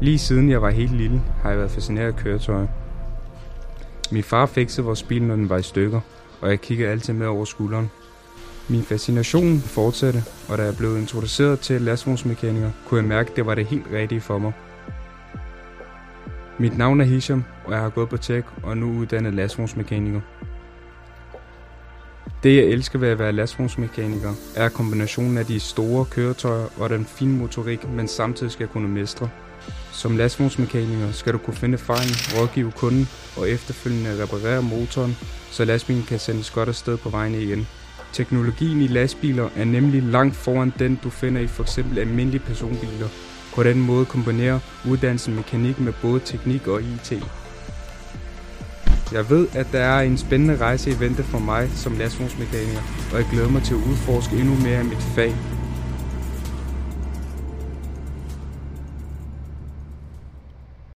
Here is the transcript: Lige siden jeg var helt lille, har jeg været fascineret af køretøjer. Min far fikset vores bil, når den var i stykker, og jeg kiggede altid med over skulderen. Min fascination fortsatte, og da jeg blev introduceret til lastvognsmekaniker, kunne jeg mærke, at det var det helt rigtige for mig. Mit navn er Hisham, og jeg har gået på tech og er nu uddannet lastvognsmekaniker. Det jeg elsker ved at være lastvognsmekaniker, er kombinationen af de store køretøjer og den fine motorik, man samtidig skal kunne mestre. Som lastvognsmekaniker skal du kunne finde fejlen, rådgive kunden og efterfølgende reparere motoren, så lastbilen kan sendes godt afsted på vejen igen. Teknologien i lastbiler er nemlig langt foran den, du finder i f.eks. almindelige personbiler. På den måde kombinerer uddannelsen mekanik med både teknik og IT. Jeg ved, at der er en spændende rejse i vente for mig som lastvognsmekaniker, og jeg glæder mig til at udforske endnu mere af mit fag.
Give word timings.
Lige 0.00 0.18
siden 0.18 0.50
jeg 0.50 0.62
var 0.62 0.70
helt 0.70 0.92
lille, 0.92 1.22
har 1.42 1.50
jeg 1.50 1.58
været 1.58 1.70
fascineret 1.70 2.06
af 2.06 2.16
køretøjer. 2.16 2.66
Min 4.12 4.22
far 4.22 4.46
fikset 4.46 4.84
vores 4.84 5.02
bil, 5.02 5.22
når 5.22 5.36
den 5.36 5.48
var 5.48 5.56
i 5.56 5.62
stykker, 5.62 6.00
og 6.40 6.50
jeg 6.50 6.60
kiggede 6.60 6.90
altid 6.90 7.12
med 7.12 7.26
over 7.26 7.44
skulderen. 7.44 7.90
Min 8.68 8.82
fascination 8.82 9.58
fortsatte, 9.58 10.22
og 10.48 10.58
da 10.58 10.62
jeg 10.62 10.76
blev 10.76 10.96
introduceret 10.96 11.60
til 11.60 11.80
lastvognsmekaniker, 11.80 12.70
kunne 12.86 13.00
jeg 13.00 13.08
mærke, 13.08 13.30
at 13.30 13.36
det 13.36 13.46
var 13.46 13.54
det 13.54 13.66
helt 13.66 13.86
rigtige 13.92 14.20
for 14.20 14.38
mig. 14.38 14.52
Mit 16.58 16.78
navn 16.78 17.00
er 17.00 17.04
Hisham, 17.04 17.44
og 17.64 17.72
jeg 17.72 17.80
har 17.80 17.88
gået 17.88 18.08
på 18.08 18.16
tech 18.16 18.48
og 18.62 18.70
er 18.70 18.74
nu 18.74 18.98
uddannet 18.98 19.34
lastvognsmekaniker. 19.34 20.20
Det 22.44 22.56
jeg 22.56 22.64
elsker 22.64 22.98
ved 22.98 23.08
at 23.08 23.18
være 23.18 23.32
lastvognsmekaniker, 23.32 24.32
er 24.56 24.68
kombinationen 24.68 25.38
af 25.38 25.46
de 25.46 25.60
store 25.60 26.04
køretøjer 26.04 26.66
og 26.76 26.90
den 26.90 27.04
fine 27.04 27.38
motorik, 27.38 27.90
man 27.90 28.08
samtidig 28.08 28.52
skal 28.52 28.66
kunne 28.68 28.88
mestre. 28.88 29.28
Som 29.92 30.16
lastvognsmekaniker 30.16 31.12
skal 31.12 31.32
du 31.32 31.38
kunne 31.38 31.56
finde 31.56 31.78
fejlen, 31.78 32.14
rådgive 32.36 32.72
kunden 32.72 33.08
og 33.36 33.50
efterfølgende 33.50 34.22
reparere 34.22 34.62
motoren, 34.62 35.16
så 35.50 35.64
lastbilen 35.64 36.02
kan 36.02 36.18
sendes 36.18 36.50
godt 36.50 36.68
afsted 36.68 36.96
på 36.96 37.08
vejen 37.08 37.34
igen. 37.34 37.66
Teknologien 38.12 38.80
i 38.80 38.86
lastbiler 38.86 39.48
er 39.56 39.64
nemlig 39.64 40.02
langt 40.02 40.36
foran 40.36 40.72
den, 40.78 40.98
du 41.04 41.10
finder 41.10 41.40
i 41.40 41.46
f.eks. 41.46 41.78
almindelige 41.78 42.42
personbiler. 42.46 43.08
På 43.54 43.62
den 43.62 43.80
måde 43.80 44.04
kombinerer 44.04 44.58
uddannelsen 44.90 45.34
mekanik 45.34 45.80
med 45.80 45.92
både 46.02 46.20
teknik 46.20 46.68
og 46.68 46.82
IT. 46.82 47.12
Jeg 49.14 49.30
ved, 49.30 49.48
at 49.52 49.66
der 49.72 49.78
er 49.78 50.00
en 50.00 50.18
spændende 50.18 50.56
rejse 50.56 50.90
i 50.90 51.00
vente 51.00 51.22
for 51.22 51.38
mig 51.38 51.70
som 51.74 51.96
lastvognsmekaniker, 51.98 52.80
og 53.12 53.18
jeg 53.18 53.26
glæder 53.32 53.48
mig 53.48 53.62
til 53.62 53.74
at 53.74 53.80
udforske 53.90 54.36
endnu 54.36 54.54
mere 54.54 54.78
af 54.78 54.84
mit 54.84 55.02
fag. 55.02 55.34